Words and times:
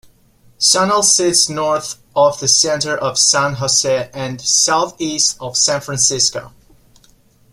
Sunol 0.59 1.03
sits 1.03 1.47
north 1.47 1.97
of 2.15 2.39
the 2.39 2.47
center 2.47 2.97
of 2.97 3.19
San 3.19 3.53
Jose 3.53 4.09
and 4.15 4.41
southeast 4.41 5.37
of 5.39 5.55
San 5.55 5.79
Francisco. 5.79 6.51